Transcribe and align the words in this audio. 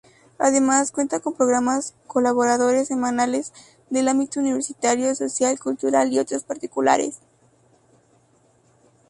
Además, 0.39 0.91
cuenta 0.91 1.19
con 1.19 1.33
programas 1.35 1.93
colaboradores 2.07 2.87
semanales 2.87 3.53
del 3.91 4.07
ámbito 4.07 4.39
universitario, 4.39 5.13
social, 5.13 5.59
cultural 5.59 6.11
y 6.11 6.17
otros 6.17 6.43
particulares. 6.43 7.19